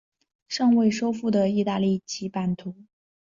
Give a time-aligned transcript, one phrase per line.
[0.47, 2.73] 尚未收复的意大利其版图。